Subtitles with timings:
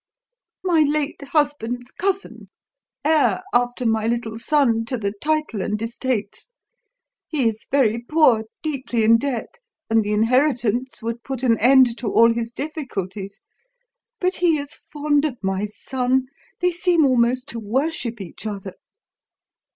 [0.63, 2.49] "My late husband's cousin;
[3.05, 6.49] heir, after my little son, to the title and estates.
[7.27, 9.59] He is very poor, deeply in debt,
[9.91, 13.41] and the inheritance would put an end to all his difficulties.
[14.19, 16.25] But he is fond of my son;
[16.61, 18.73] they seem almost to worship each other.